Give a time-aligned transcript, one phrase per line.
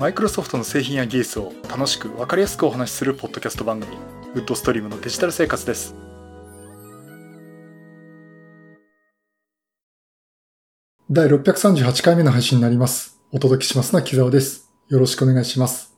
[0.00, 3.98] マイクロソフトの製品や技術を楽しく分かりやすくお話しするポッドキャスト番組
[4.34, 5.94] ウッドストリームのデジタル生活です。
[11.10, 13.20] 第638回目の配信になります。
[13.30, 14.70] お届けしますのは木沢です。
[14.88, 15.94] よろしくお願いします。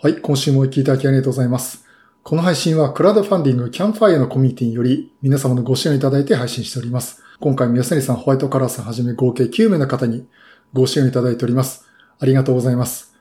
[0.00, 1.84] はい今週もお聞きいただきありがとうございます。
[2.22, 7.20] この配信はクラウドファンディングキャンファイアのコミュニティにより皆様のご支援をいただいて配信しております。
[7.40, 10.28] 今回宮谷さん、ホワイトカラーさんはじめ合計9名の方に
[10.72, 11.88] ご支援をいただいております。
[12.20, 13.11] ありがとうございます。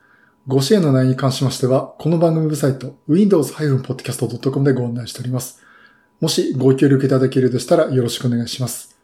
[0.48, 5.62] ご支援の内容に関しましては、この番組ウェブサイト、windows-podcast.com でご案内しております。
[6.20, 8.98] もしご協力いただけるとしたらよろしくお願いします。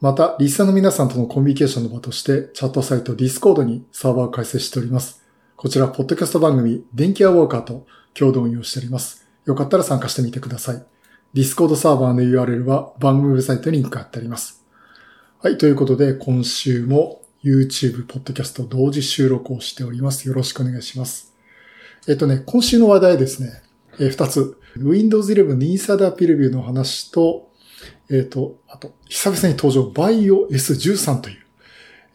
[0.00, 5.22] また、リスナーの皆さんとのコミュニケーションの場として、チャットサイト Discord にサーバーを開設しております。
[5.56, 9.28] こちら、ポッドキャスト番組、電気屋ウォーカーと共同運用しております。
[9.44, 10.82] よかったら参加してみてください。
[11.34, 14.64] Discord サーバーの URL は番組ウェブサイトにリンク貼ってあります。
[15.42, 20.26] はい、ということで、今週も YouTube、ポッドキャスト同時収録をしております。
[20.26, 21.34] よろしくお願いします。
[22.08, 23.62] えっとね、今週の話題ですね、
[24.00, 24.60] えー、2つ。
[24.76, 27.50] Windows 11 Insider Preview の話と、
[28.10, 31.36] えっ、と、あと、久々に登場、Bio S13 という、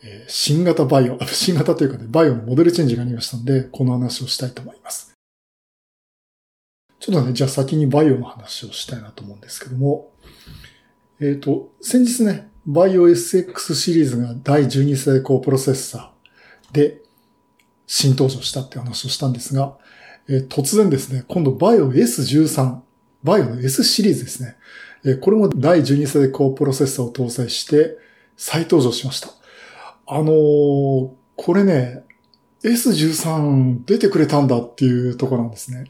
[0.03, 5.13] えー、新型バイオ、新型というかね、バイオのモデルチェンジがありましたので、この話をしたいと思います。
[6.99, 10.11] ちょっとね、じゃあ先にバイオの話をしたいなと思うんですけども、
[11.19, 17.01] えっ、ー、と、先日ね、バイオ SX シリーズが第12世代高プロセッサーで
[17.85, 19.77] 新登場したって話をしたんですが、
[20.29, 22.79] えー、突然ですね、今度バイオ S13、
[23.23, 24.55] バイオの S シリーズですね。
[25.05, 27.97] えー、これも第12世代高プロセッサーを搭載して
[28.37, 29.29] 再登場しました。
[30.07, 32.03] あのー、これね、
[32.63, 35.85] S13 出てくれたんだっていうところなんですね。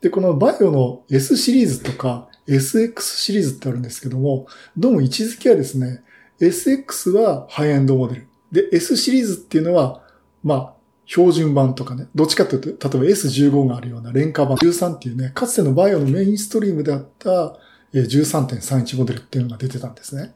[0.00, 6.02] で、このバイオの S シリーズとか SX シリーズってあるんですけども、どうも位置づけはですね、
[6.40, 8.28] SX はハイエンドモデル。
[8.50, 10.02] で、S シリーズっていうのは、
[10.42, 10.74] まあ、
[11.06, 17.56] 標準版とかね、どっちかというと、例えば S15 があるような廉価版13っていうね、かつてのバイオのメインストリームであった
[17.94, 20.34] 13.31モデルっていうのが出てたんですね。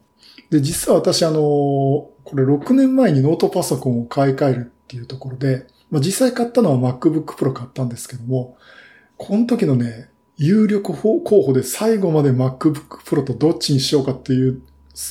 [0.50, 8.56] で、実は私あの、これ6年前にノートパソコンを買い替えるっていうところで、まあ、実際買ったのは MacBook Pro 買ったんですけども、
[9.16, 14.62] この時のね、有力候補で最後まで MacBook Pro とどっちにしようかっていう、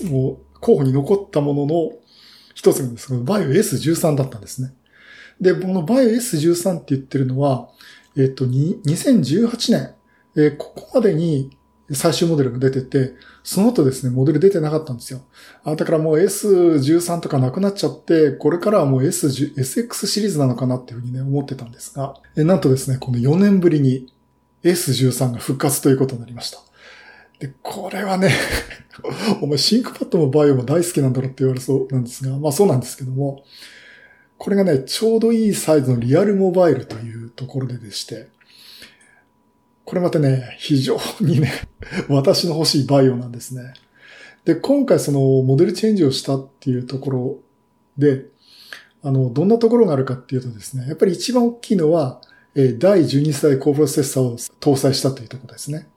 [0.10, 1.92] もう候補に残ったものの
[2.56, 4.74] 一つなんですけど、バイオ S13 だったんですね。
[5.40, 7.70] で、このバイオ S13 って言ってるのは、
[8.18, 9.94] えっと、2018年、
[10.36, 11.56] えー、ここまでに
[11.92, 13.14] 最終モデルが出てて、
[13.44, 15.22] その後ですね、モデル出てなかったんですよ。
[15.64, 24.13] あだからもう S13 とかなくなっちゃって、これからはもう S10 SX シリーズなのかなっていうふうにね、思ってたんですが、えなんとですね、この4年ぶりに
[24.64, 26.60] S13 が復活ということになりました。
[27.40, 28.32] で、これはね
[29.42, 33.44] お前シンクパッドもバイオも大好きなんだろって言われそうなんですが、まあそうなんですけども、
[34.38, 38.28] これがね、ちょうどいいサイズのリアルモバイルというところででして、
[39.86, 41.52] これまたね、非常にね、
[42.08, 43.74] 私の欲しいバイオなんですね。
[44.46, 47.40] で、今回そのモデルチェンジをしたっていうところ
[47.98, 48.26] で、
[49.02, 52.22] あの、どんなところがあるかっていうとですね、やっぱり一番大きいのは、
[52.56, 55.88] 第12世代高プロセッサーを搭載したというところですね。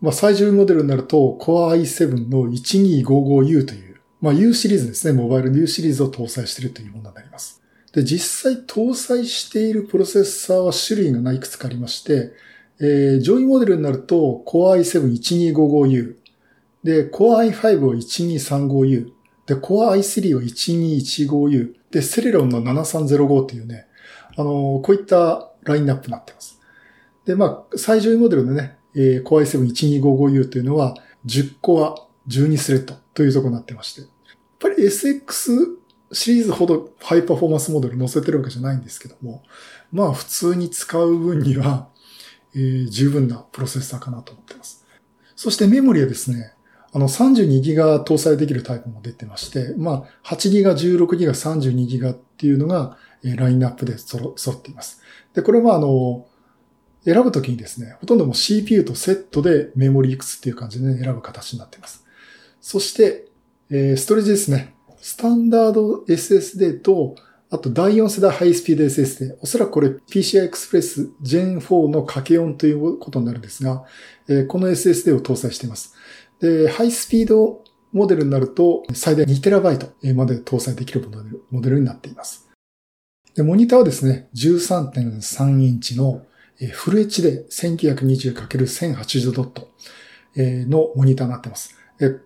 [0.00, 5.20] まあ、最重モデルになると Core i7 の 1255U という、まあ、U シリーズですね。
[5.20, 7.62] モバイルの U シリーズを搭載しているというものになります。
[7.92, 12.32] で、実際搭載しているプロセッサーは種類がいくつかありまして、
[12.80, 16.14] えー、上位モデルになると Core i7-1255U、
[16.84, 19.10] で、Core i5 を 1235U、
[19.46, 23.86] で、Core i3 を 1215U、で、セレロンの7305っていうね、
[24.36, 26.60] あのー、こういったラインナップになっています。
[27.24, 30.94] で、まあ、最上位モデルのね、えー、Core i7-1255U というのは、
[31.26, 31.94] 10コア
[32.28, 34.00] 12スレッドというところになってまして。
[34.02, 34.08] やっ
[34.58, 35.78] ぱり SX
[36.12, 39.42] シリーズほどハイパフォーマンスモデル載せてるわけじゃないんですけども、
[39.92, 41.88] まあ普通に使う分には、
[42.54, 44.86] えー、十分なプロセッサーかなと思ってます。
[45.36, 46.54] そしてメモリはですね、
[46.92, 55.00] あの 32GB 搭載できるタイプも出てまして、まあ 8GB、16GB、32GB っていうのが、ラインナップで揃っています。
[55.34, 56.26] で、これはあの、
[57.04, 62.04] 選ぶときにですね、ほとんども CPU とセットでメモリいくつっていう感じで、ね、選ぶ形になっています。
[62.60, 63.28] そして、
[63.70, 64.74] えー、ストレージですね。
[65.00, 67.14] スタンダード SSD と、
[67.50, 69.36] あと第4世代ハイスピード SSD。
[69.40, 73.84] おそらくこれ PCI Express Gen 4の掛け音ということになるんですが、
[74.28, 75.94] えー、この SSD を搭載しています。
[76.40, 81.08] で、ハイスピードモデルになると最大 2TB まで搭載できる
[81.50, 82.47] モデルになっています。
[83.38, 86.22] で、モニターはですね、13.3インチの
[86.72, 89.68] フル HD 1920×1080 ドット
[90.36, 91.76] のモニターになってます。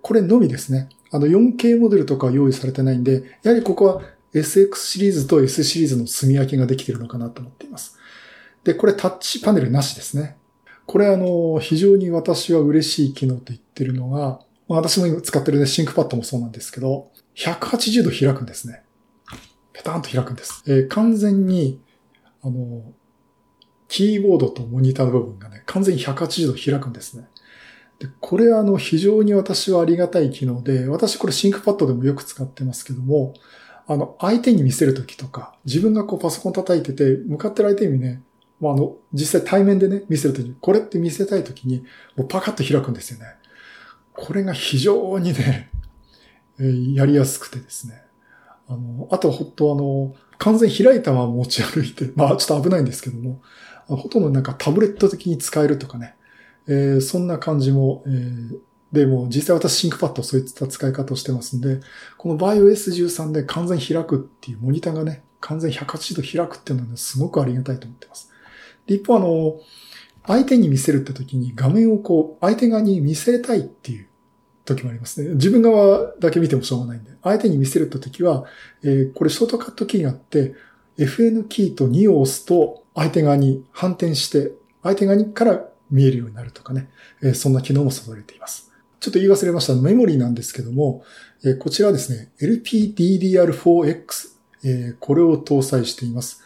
[0.01, 0.89] これのみですね。
[1.11, 4.01] あの 4K モデルとか用意されてないんで、やはりここは
[4.33, 7.99] SX シリーズと S シリーズの積み分けができてるのかなと思っています。
[8.65, 10.39] で、これタッチパネルなしですね。
[10.87, 18.82] これあの、非常に私は嬉しい機能と言ってるのが、私も今使ってるね、 ThinkPad もそうなんですけど、180度開くんですね。
[19.73, 20.63] ペタンと開くんです。
[20.67, 21.81] えー、完全に、
[22.43, 22.83] あの、
[23.89, 27.29] キーボードとモニターの部分がね、完全に180度開くんですね。
[27.99, 33.35] で、これはあの、非常に私はありがたい機能で、私これ ThinkPad でもよく使ってますけども、
[33.87, 38.23] あの、相手に見せるときとか、自分がこうパソコン叩いてて、向かってる相手にね、
[38.61, 41.85] まあ、あの、実際対面でね、見せるときに、これって見せたいときに、
[42.17, 43.27] もうパカッと開くんですよね。
[44.15, 45.71] これが非常にね、
[46.59, 48.03] えー、やりやすくてですね。
[48.69, 53.41] あの、あとはほんとあの、完全開いたまま持ち歩いて、まあちょっと危ないんですけども、
[53.87, 56.15] ほとんどなんかタブレット的に使えるとかね、
[56.69, 58.59] えー、そんな感じも、えー、
[58.93, 61.81] でも実際私シンクパッドそういった使い方をしてますんで、
[62.17, 68.31] この BIOS13 で完全開くっていうモニターがね、完全180度開くっていうのはね、すごくありがたいと思ってます。
[68.87, 69.61] で一方あの、
[70.27, 74.09] 相手に見せるって時に画面をこう、相手側に見せたいっていう
[74.65, 75.35] 時もありますね。
[75.35, 77.11] 自分側だけ見てもしょうがないんで。
[77.23, 78.45] 相手に見せるって時は、
[78.83, 80.55] えー、これショートカットキーがあって、
[80.99, 86.89] FN キーと2を押すと相手側に反転して、相手側にから見えるようになるとかね。
[87.23, 88.71] えー、そんな機能も備えています。
[89.01, 91.05] ちょっと言い忘れましたメモリーなんですけども、
[91.45, 94.29] えー、こちらですね、LPDDR4X、
[94.65, 96.43] えー、これを搭載しています。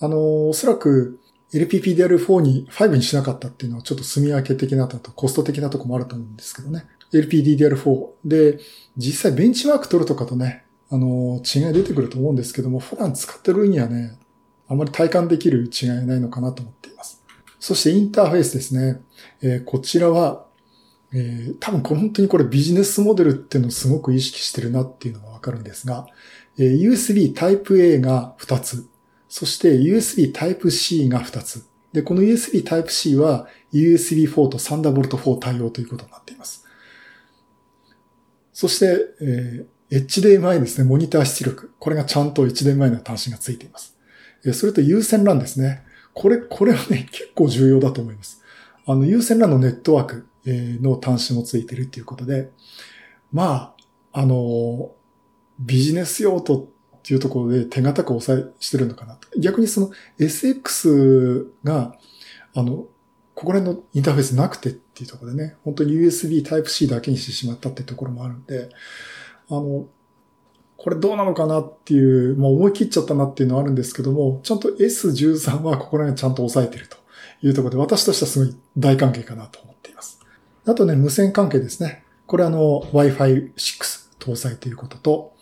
[0.00, 1.18] あのおそらく
[1.52, 6.86] LPPDR4 に5にしなかったっていうのはちょっと住み分け的なとコスト的なとこもあると思うんですけどね。
[7.12, 8.58] LPDDR4 で、
[8.96, 14.18] 実際ベンチマーク取るとかとね、あの、違い出てくると思うんですけども、普段使ってる分にはね、
[14.68, 17.22] あまり体感できる違いないのかなと思っています。
[17.58, 19.00] そしてインターフェースですね。
[19.42, 20.46] えー、こちらは、
[21.12, 26.06] えー、多分これ本当にこれビジネスモデルっていうのをすごく意識してるなっていうのがわかるんですが、
[26.58, 28.86] えー、USB Type-A が2つ、
[29.28, 31.66] そして USB Type-C が2つ。
[31.92, 36.67] で、この USB Type-C は USB4 と Thunderbolt4 対応ということになっています。
[38.58, 41.72] そして、えー、HDMI ですね、モニター出力。
[41.78, 43.96] これがちゃんと HDMI の端子がついています。
[44.44, 45.84] えー、それと有線 LAN ですね。
[46.12, 48.42] これ、これはね、 結構重要だと思います。
[48.84, 52.50] あの、有線 LAN のネットワーク、の端子もついてるっていうことで、
[53.30, 53.76] ま
[54.12, 54.90] あ、あの、
[55.60, 56.60] ビジネス用途
[56.96, 59.20] っていうところで手堅く抑えしてるのかな。
[59.38, 61.94] 逆にその SX が、
[62.56, 62.88] あの、
[63.36, 68.68] ここら辺のインターフェースなくてっていうところでね、本当に USB Type-C だけにしてしまったっていうところもあるんで、
[69.48, 69.86] あの、
[70.76, 76.96] これどうなのかなっていう、まあ思い切っちゃったなっていうのはあるんですけども、ちゃんと S13 はここら辺ちゃんと抑えてると
[77.42, 80.20] いうところで、私としてはすごい大関係かなと思っています。
[80.66, 82.02] あとね、無線関係ですね。
[82.26, 85.34] これあの Wi-Fi 6搭載ということと、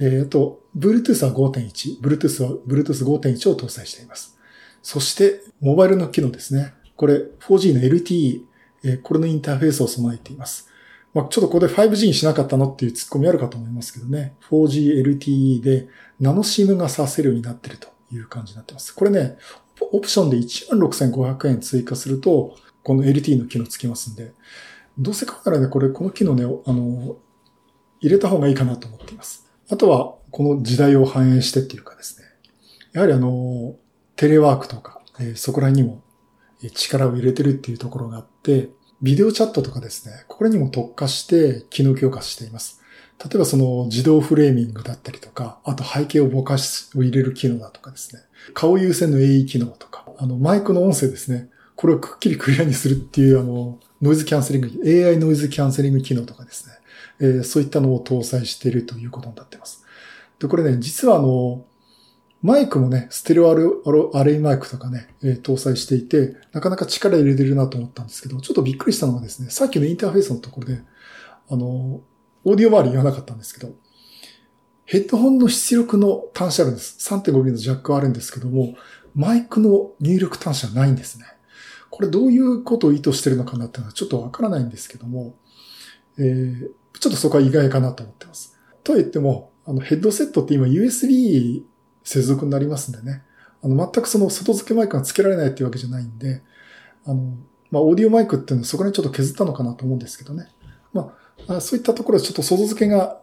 [0.00, 4.36] えっ、ー、と、Bluetooth は5.1、Bluetooth は Bluetooth 5.1を搭載しています。
[4.82, 6.74] そして、モバイルの機能ですね。
[6.96, 8.42] これ 4G の LTE、
[8.84, 10.68] え、これのインターフェースを備えています。
[11.14, 14.34] まあ、ちょっとここで 5G にしなかったのっていうツッコミあるかと思いますけどね。
[14.50, 15.88] 4G LTE で
[16.20, 18.94] ナノシムがさせるようになってるという感じになってます。
[18.94, 19.36] これね、
[19.90, 24.32] オプションで16,500円追加すると、この LTE の機能つきますんで、
[24.98, 27.16] どうせ買うならね、これ、この機能ね、あの、
[28.00, 29.46] 入れた方がいいかなと思っています。
[29.70, 32.24] あとは、この時代を反映してっていうかですね。
[32.92, 33.76] やはりあの、
[34.16, 36.02] テレワークとか、え、そこら辺にも
[36.70, 38.70] 力を入れてるっていうところがあって、
[39.02, 42.80] ビデオチャットとかですね、これにも特化して機能強化しています。
[43.18, 48.22] 例えばその自動フレーミングだったりとか、あと背景をぼかしを入れる機能だとかですね、
[48.54, 56.72] 顔優先の AE 機能とか、あのマイクの音声ですね、これをくっきりクリアにするっていうあの、ノイズキャンセリング、AI ノイズキャンセリング機能とかですね、
[57.20, 59.84] えー、そういったのを搭載しているということになっています。
[60.40, 61.64] で、これね、実はあの、
[62.42, 63.50] マイクもね、ステレオ
[64.14, 70.82] アレイマイクとかね、えー、搭載していて、なかなか力入れてるなと思ったんですけど、ちょっとびっくりしたのがですね、さっきのインターフェースのところで、
[71.48, 72.00] あの、
[72.44, 73.72] オーディオ周り言わなかったんですけど、
[74.84, 76.96] ヘッドホンの出力の端子あるんです。
[77.08, 78.74] 3.5ミリのジャックはあるんですけども、
[79.14, 81.26] マイクの入力端子はないんですね。
[81.90, 85.36] これどういうことを意図してるのかなっていうのはちょっとわからないんですけども、
[86.18, 88.58] えー、ちょっとそこは意外かなと思ってます。
[88.82, 91.62] とは言っても、あのヘッドセットって今 USB
[92.04, 93.22] 接続になりますんでね。
[93.62, 96.42] あの、全くその外付けマイクが付けられないっていうわけじゃないんで、
[97.06, 97.36] あの、
[97.70, 100.48] まあ、オーディオマイクっていうのはそこにちょっと削ったのかなと思うんですけどね。
[100.92, 101.14] ま
[101.48, 103.22] あ、そういったところでちょっと外付けが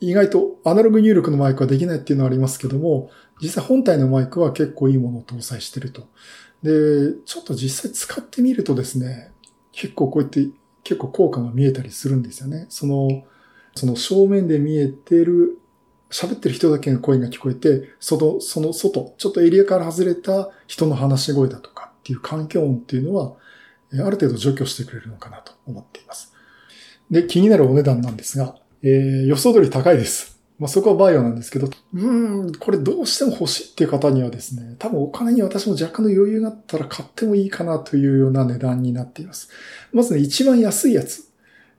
[0.00, 6.08] 意外とアナログ入力のマイクはできないっていうのはありますけども、実際本体のマイクは結構いいものを搭載してると。
[6.62, 9.32] で、ちょっと実際使ってみるとですね、
[9.72, 10.48] 結構こうやって
[10.84, 12.66] 結構効果が見えたりするんですよね。
[12.68, 13.24] その、
[13.74, 15.58] その正面で見えてる
[16.10, 23.34] 喋ってる人だけの声が聞こえて、その、その外、ちょっとエリアから外れた人の話し声だとかっていう環境音っていうのは、
[23.92, 26.32] ある程度除去してくれるのかなと思っています。
[27.10, 30.36] で、気になるお値段なんですが、えー、予想通り高いです。
[30.58, 39.50] まあ、そこはバイオなんですけど、うん、これどうしても欲しいっていう方にはですね、多分お金に私も若干の余裕があったら買ってもいいかなというような値段になっています。
[39.92, 41.25] まずね、一番安いやつ。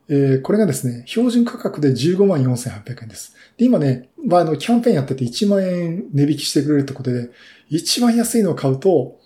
[0.10, 3.36] えー、これがですね、標準価格で15万4800円です。
[3.58, 7.30] で、今ね、まあ、あの、キャンペーンやってて1万円値引きしてくれるってことで、
[7.70, 9.20] 一番安いのを買うと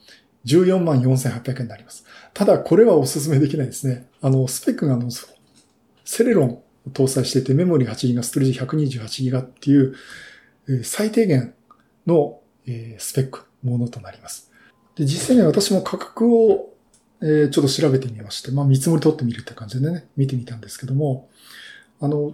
[0.45, 2.05] 14万4800円になります。
[2.33, 4.07] ただ、これはお勧めできないですね。
[4.21, 5.09] あの、スペックがあの、
[6.03, 9.93] セレロンを搭載していて、メモリ8ギガ、ストレージ128ギガっていう、
[10.67, 11.53] え、最低限
[12.07, 14.51] の、えー、スペックものとなります。
[14.95, 16.70] で、実際に私も価格を
[17.21, 21.29] えー、ちょっと調べてみまして、まあ見積もり取ってみるって感じでね、見てみたんですけども、
[21.99, 22.33] あの、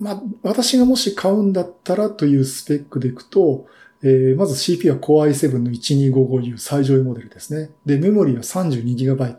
[0.00, 3.66] まあ、私がもし買うんだったらというスペックでいくと、
[4.02, 7.70] えー、まず CPU は Core i7 の 1255U 最上位モデルですね。
[7.84, 9.36] で、メモリーは 32GB。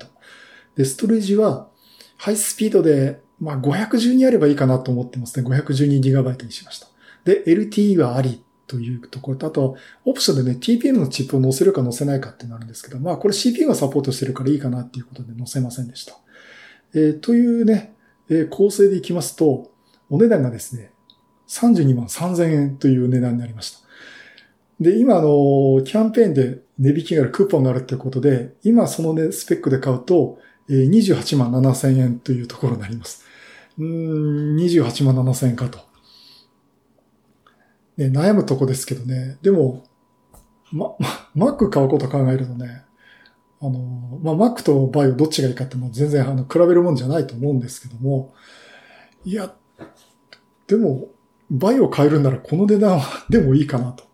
[0.76, 1.70] で、ストレージは
[2.18, 5.48] ハイスピードで、まあ、512あればいいかなと思ってますね。
[5.50, 6.88] 512GB にしました。
[7.24, 16.14] で、LTE はありというところと、あと、オプションでね、TPM のチップを載せるか載せないかってなるんですけど、まあこれ CPU がサポートしてるからいいかなっていうことで載せませんでした。
[16.94, 17.96] えー、というね、
[18.30, 19.72] えー、構成でいきますと、
[20.12, 20.92] お値段がですね、
[21.48, 23.80] 32万3000円という値段になりました。
[24.80, 30.38] で、今あの、キャンペーンで値引きがある、クーポンがあるっていうことで、今そのね、スペックで買うと、
[30.70, 33.26] 28万7000円というところになります。
[33.80, 35.89] うーん、28万7000円かと。
[38.00, 39.38] ね、悩むとこですけどね。
[39.42, 39.84] でも、
[40.72, 40.96] ま、
[41.36, 42.84] ま、Mac 買うこと考えるとね、
[43.62, 48.34] あの、まあ、Mac とバイオどっちがいいかっても全然あの比べるもんじゃないと思うんですけども、
[49.26, 49.54] いや、
[50.68, 51.10] でも、
[51.52, 54.06] バイオ買えるんならこの値段はでもいいかなと。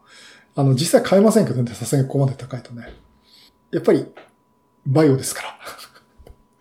[0.55, 2.91] あの、実際買えませんけどね、さすがにここまで高いとね。
[3.71, 4.07] やっぱり、
[4.87, 5.59] バイオですから。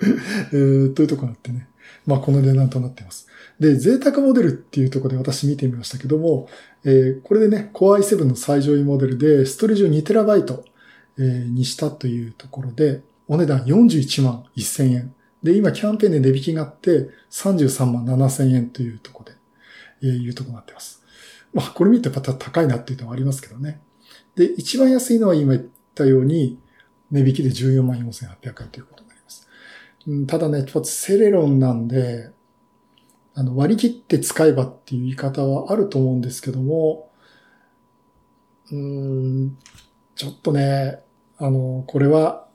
[0.52, 1.68] えー、というところがあってね。
[2.06, 3.26] まあ、この値段となっています。
[3.58, 6.48] で、贅沢モデルっていうところで私見てみましたけども、
[6.84, 10.62] えー、これでね、Core i7 の最上位モデルで、ストレージを 2TB、
[11.18, 15.14] えー、にしたというところで、お値段41万1000円。
[15.42, 19.38] で、今キャンペーンで値引きがあって33万7000円というところで、
[20.02, 21.02] えー、いうとこになってます。
[21.52, 23.80] まあ、これ見てまた高いなっていうのはありますけどね。
[24.34, 26.58] で、一番安いのは今言ったように、
[27.10, 29.04] 値引きで14万4800円ということ
[30.06, 30.22] なります。
[30.22, 32.30] うん、ただね、セレロンなんで、
[33.34, 37.10] あの、割り切って使えばっていう言い方はあると思うんですけども、
[38.70, 39.58] うん、
[40.14, 41.00] ちょっとね、
[41.38, 42.46] あの、これは、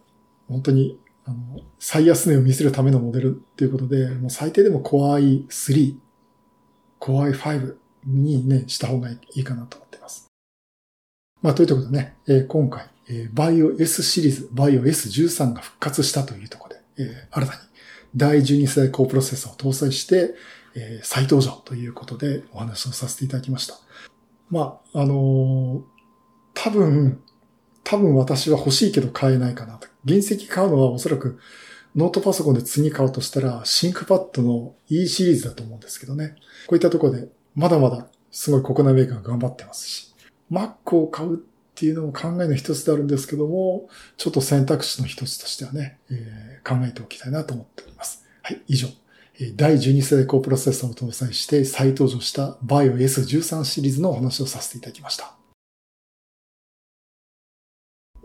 [0.48, 5.96] 本当に、あの、最安値を見せるためのモデルっていうことで、もう最低でも Core i3、
[7.00, 7.75] Core i5
[8.06, 10.27] にね、した方がいいかなと思っています。
[11.41, 16.68] まあ、ということでね、えー、今回、えー、BIOS シリーズ、BIOS13 が復活したというところ、
[17.00, 17.60] え、新たに
[18.15, 20.36] 第12世代高プロセッサーを搭載して、
[20.75, 23.75] えー、再登場ということでお話をさせていただきました。
[24.50, 25.82] まあ、あのー、
[26.53, 27.22] 多分、
[27.84, 29.88] 多分私は欲しいけど買えないかなと。
[30.06, 31.39] 原石買うのはおそらく
[31.96, 36.36] ノートパソコンで次買うとしたら、シンクパッドの E シリーズだと思うんですけどね。
[36.68, 40.15] こういったところで、まだまだすごい国内メーカーが頑張ってますし、
[40.51, 41.44] Mac を買う
[41.79, 48.25] っていうのも考えの一つであるんですけども、ちょっと選択肢の一つとしてはね、えー、考えておきたいなと思っております。
[48.43, 48.89] はい、以上。
[49.55, 55.36] 第12世代高プロセッサーを搭載して再登場した BIOS13 シリーズのお話をさせていただきました。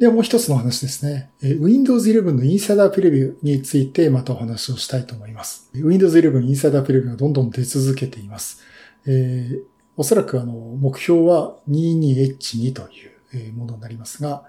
[0.01, 1.31] ではもう一つの話ですね。
[1.41, 5.71] Windows 11のインサイダープレビューについてまたお話をしたいと思います。
[5.75, 8.61] Windows 11インサイダープレビューがどんどん出続けています。
[9.07, 9.61] えー、
[9.97, 13.14] おそらくあの、目標は 22H2 という
[13.53, 14.45] ものになりますが、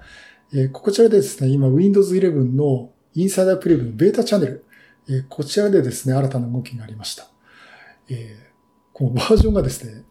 [0.71, 4.65] こちらでですね、今 Windows 11のインサイダープレビューのベータチャンネル、
[5.09, 7.27] えこちらでですね、新たな動きがありました。
[8.09, 8.37] え、
[8.93, 10.03] このバージョンがですね、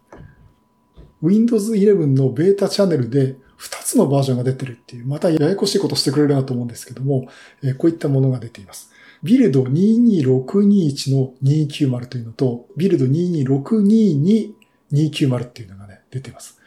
[1.21, 7.27] Windows 11のベータチャンネルで2つのバージョンが出てるっていう、またややこしいことしてくれるなと思うんですけども、
[7.63, 8.91] え、こういったものが出ています。
[9.23, 14.53] ビルド22621の290というのと、ビルド22622
[14.91, 16.59] 290っていうのがね、出ています。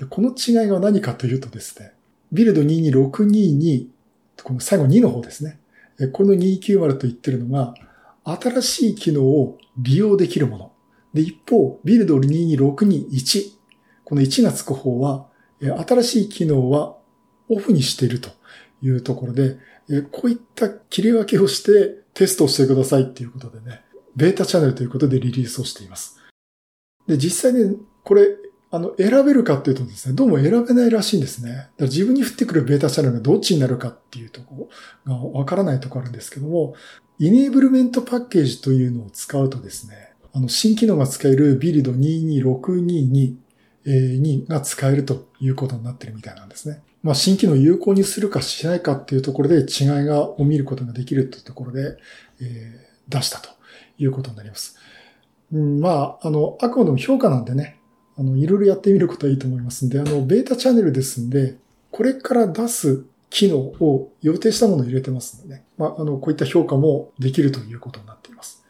[0.00, 1.92] で、この違いが何かというとですね、
[2.32, 3.88] ビルド22622、
[4.42, 5.60] この最後2の方ですね。
[6.12, 7.74] この290と言ってるのが、
[8.24, 10.72] 新しい機能を利用できるもの。
[11.12, 13.52] で、一方、ビルド22621。
[14.04, 15.26] この1がつく方は、
[15.60, 16.96] 新しい機能は
[17.50, 18.30] オフにしていると
[18.80, 19.58] いうところで、
[20.12, 23.82] こういった切り分けをしてテストをしてくださいっていうことでね、
[24.16, 26.18] ベータチャンネルということでリリースをしています。
[27.06, 28.28] で、実際ね、これ、
[28.72, 31.50] あの、選べるかっていうとですね、どうも選べないらしいんですね。
[31.50, 34.68] だから自分に降ってくるベータチャンネルがどっちになるかっていうとこ
[35.06, 36.74] がわからないとこあるんですけども、
[37.18, 43.36] イネーブルメントパッケージというのを使うとですね、あの、新機能が使えるビルド22622
[43.84, 46.80] にが使えるということになってるみたいなんですね。
[47.02, 51.96] まあ、新機能有効にするかしないかっていうところで違いがを見ることができるというところで、
[52.40, 53.48] えー、出したと
[53.98, 54.76] いうことになります。
[55.52, 57.79] うん、まあ、あの、あくまでも評価なんでね、
[58.20, 61.56] あの、いろいろやってみることはいいと思いますんで、あの、ベータチャンネルですんで、
[61.90, 68.62] これから出す機能を予定したものを入れてますのでね、まあ、あの、こういった評価もできるということになっています。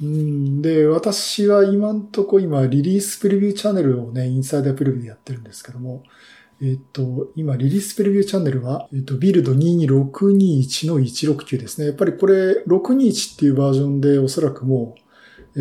[0.00, 6.04] うんで、私は今んとこ今、リリースプレビューチャンネルをね、インサイダープレビューでやってるんですけども、
[6.62, 11.88] えっと、今、リリースプレビューチャンネルは、えっと、ビルド22621の169ですね。
[11.88, 15.07] やっぱりこれ、621っていうバージョンでおそらくもう、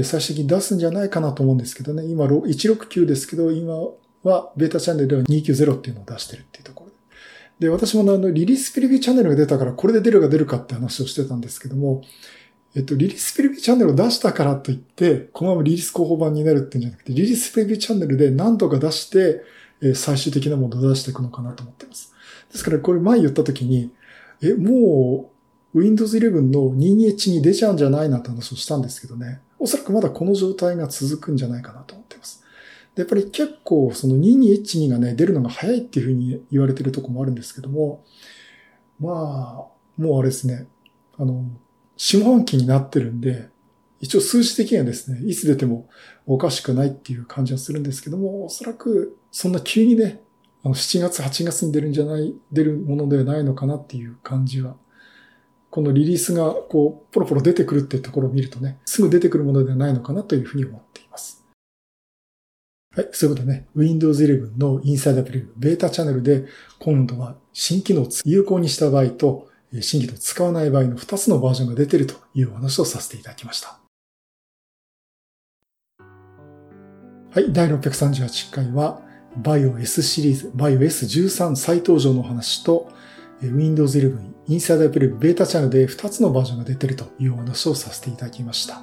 [0.04, 2.06] 最終的に出すんじゃないかなと思うんですけどね。
[2.06, 3.74] 今169ですけど、今
[4.24, 6.92] はベータチャンネルでは290っていうのを出してるっていうところ
[7.60, 7.68] で。
[7.68, 12.04] で、私もあの、リリースプレビューチャンネルが出たから、これで出るか出るかって話をしてたんですけども、
[12.75, 19.42] えっと、リリースプレビューチャンネルを出したからといって、このままリリース候補版になるっていうんじゃなくて、リリースプレビューチャンネルで何度か出して、
[19.96, 22.13] 最終的なものを出していくのかなと思っています。
[22.51, 23.92] ですから、これ前言った時に、
[24.42, 25.32] え、も
[25.74, 29.42] う、Windows 11の 22H に出ちゃうんじゃないなって話をしたんですけどね。
[29.59, 32.43] おそらくまだこの状態が続くんじゃないかなと思っています。
[32.95, 38.03] で、やっぱり結構その 22H2 がね、出るのが早いっていうふうに言われてるとこもあるんですけども、
[38.99, 40.67] まあ、もうあれですね、
[41.17, 41.45] あの、
[41.95, 43.49] 下半期になってるんで、
[43.99, 45.89] 一応数字的にはですね、いつ出ても
[46.25, 50.21] おかしくないっていう感じはするんですけども、おそらくそんな急にね、
[50.63, 54.75] あの7月、8月に出るんじゃない、出るものではないのかなっていう感じは
[55.69, 61.45] このリリースがこう、ポロポロ出てくるっていうところを見るとね、すぐ出てくるものではないのかなというふうに思っています。
[62.95, 66.45] はい、そういうことでね、Windows 11のインサイダープレビュー、ベータチャンネルで、
[66.79, 69.50] 今度は新機能を有効にした場合と、
[69.81, 73.79] 新機能を使わない場合の2つのバージョンが出てるというお話をさせていただきました。
[77.29, 79.01] はい、第638回は、
[79.44, 82.89] BIOS シリーズ、BIOS13 再登場の話と、
[83.42, 88.81] Windows 11インサイダープレビューベータチャンネルで2つのバージョンが出てるというお話をさせていただきました。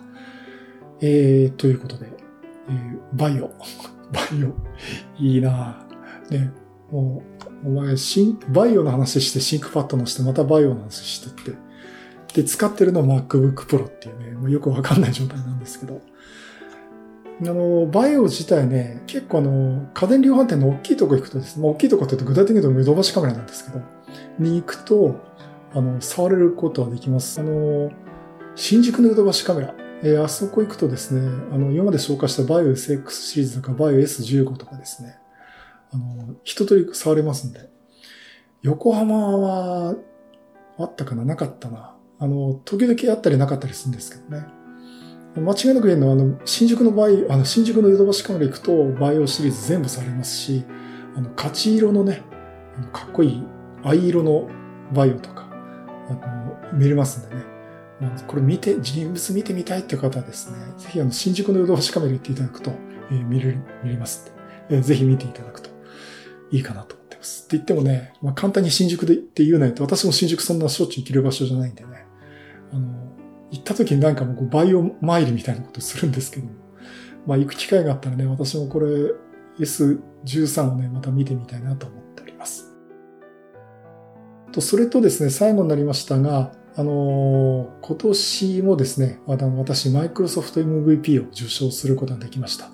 [1.00, 2.08] えー、ということで、
[2.68, 4.54] えー、 VAIO。VAIO。
[5.18, 5.86] いいな
[6.30, 6.52] ね、
[6.90, 7.22] も
[7.64, 11.58] う、お前、シン、 VAIO の話して ThinkPad のして、また VAIO の話してって。
[12.34, 16.00] で、使ってるのは MacBook Pro っていうね、もうよくわかんない状態なんですけど。
[17.40, 23.82] あの、 VAIO 自体ね、結構あの、家電量販店の大きいとこ行くとですね、まあ、大きいとこって言うと具体的に言うとヨドバシカメラなんですけど、
[24.38, 25.16] に行くと、
[25.74, 27.40] あの、触れることはできます。
[27.40, 27.90] あの、
[28.54, 29.74] 新宿のヨドバシカメラ。
[30.02, 31.20] えー、あそこ行くとですね、
[31.52, 35.16] あの、今まで紹介したバイオ SX シリーズとかバイオ S15 とかですね、
[35.92, 37.68] あの、一通り触れますんで。
[38.62, 39.96] 横浜は、
[40.78, 41.24] あったかな？
[41.24, 41.96] なかったな。
[42.18, 44.46] あの、時々あったりなかったりするんですけどね。
[45.36, 50.64] 間違いなく言えるのは、あの、新宿のバイあの、新宿のヨドバシカメラ行くと、 VAIO シリーズ全部触れますし、
[51.16, 52.22] あの、勝色のね、
[52.92, 53.42] かっこいい
[53.82, 54.48] 藍色の
[54.92, 55.43] バイオとか、
[56.74, 57.42] 見れますんでね。
[58.26, 62.72] これ見て、人物見てみたいっていう方はですね、ぜひあの、新宿のヨドバシカメラ行っていただくと、
[63.10, 64.32] えー、見れる、見れます
[64.68, 65.70] んで、えー、ぜひ見ていただくと
[66.50, 67.44] いいかなと思ってます。
[67.44, 72.06] って言ってもね、まあ、簡単に新宿でって言うないと、私も新宿そんなしょっちゅう行ける場所じゃないんでね、
[72.72, 72.88] あの、
[73.50, 76.52] 行った時になんかもうバイオマイルみたいなことするんですけども、
[77.26, 78.86] まあ行く機会があったらね、私もこれ
[79.58, 82.74] S13 をね、また見てみたいなと思っております。
[84.50, 92.70] と、それとですね、最後になりましたが、あのー、今年もですね、私、マイクロソフト MVP を受賞することができました。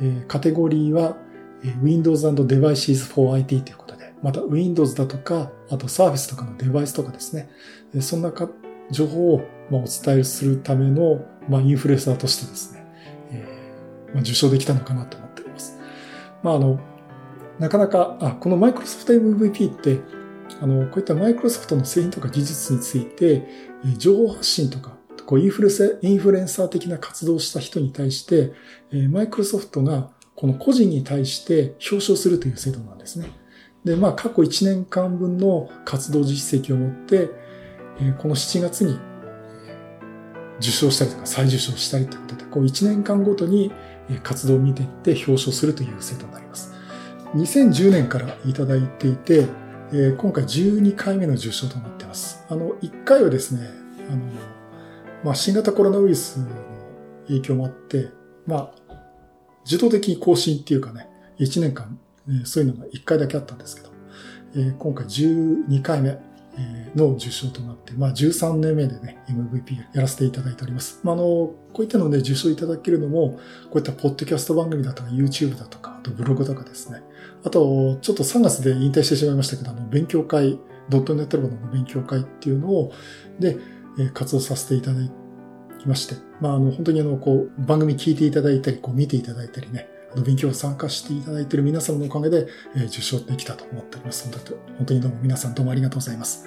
[0.00, 1.16] えー、カテゴリーは、
[1.62, 7.48] えー、Windows and Devices for IT ということで、また Windows だとか、あと Surface とかのデバイスとかですね、
[8.00, 8.48] そんなか
[8.90, 9.38] 情報を
[9.70, 12.84] まあお伝えするための、まあ、インフルエンサーとしてですね、
[13.30, 15.78] えーまあ、受賞できたのかなと思っております。
[16.42, 16.80] まあ、あの、
[17.58, 20.00] なかなか、あ、このマイクロソフト MVP って、
[20.60, 23.46] あの、こういったマイクロソフトの製品とか技術について、
[23.98, 25.70] 情報発信とか、こうインフル
[26.02, 28.52] インフルエンサー的な活動をした人に対して、
[29.10, 33.30] マイクロソフトがこの個人に対して表彰するという制度なんですね。
[33.84, 37.30] で、まあ、過去1年間分の活動実績を持って、
[38.18, 38.98] この7月に
[40.58, 43.72] 受賞したりとか再受賞したりということで、こう1年間ごとに
[44.22, 46.72] 活動を見ていって表彰するという制度になります。
[47.34, 49.46] 2010年からいただいていて、
[49.92, 52.44] え今回12回目の受賞となっています。
[52.48, 53.68] あの、1回はですね、
[54.10, 54.22] あの、
[55.24, 56.46] まあ、新型コロナウイルスの
[57.28, 58.08] 影響もあって、
[58.46, 58.74] まあ、
[59.64, 63.90] 自動的に更新っていうかね、1年間、えー、そういうのが1回だけあったんですけど、
[64.54, 66.18] えー、今回12回目
[66.94, 71.00] の受賞となって、まあ13年目でね、MVP やらせていただいております。
[71.02, 77.02] まあ、あの、こういったので受賞いただけるのも、こういったポッドキャスト番組だとか YouTube だとか、あとブログとかですね。
[77.44, 82.92] あと、ちょっと3月で引退してしまいましたけど、あの、勉強会、ドットネットラボの勉強会っていうのを、
[83.38, 83.58] で、
[84.14, 85.00] 活動させていただ
[85.78, 94.30] きまして、まあ、あの、本当にあの、こう、番組聞いていただいたり、こう、見ていただいたりね、あの、勉強を参加していただいている皆様のおかげで、えー、受賞できたと思っております。
[94.78, 96.46] 本当に、どうも皆さんどうもありがとうございます。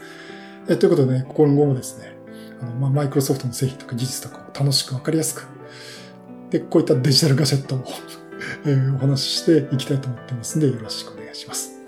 [0.68, 2.14] えということでね、今後もですね、
[2.62, 5.48] あの、まあ、マイクロソフトの製品とか技術とかを楽しくわかりやすく、
[6.50, 7.84] で、こういったデジタルガジェットを
[8.66, 11.80] えー、お話ししていきたいと思ってますんで、よろしくお願いします。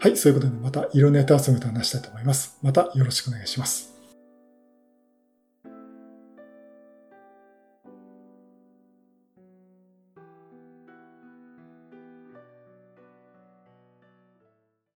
[0.00, 2.56] はい、そういうことでまたいろんなネタ遊びと話したいと思います。
[2.62, 3.97] またよろしくお願いします。